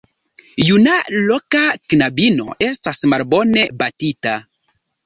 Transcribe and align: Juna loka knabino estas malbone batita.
Juna 0.67 0.95
loka 1.27 1.61
knabino 1.93 2.59
estas 2.71 3.05
malbone 3.13 3.71
batita. 3.85 4.37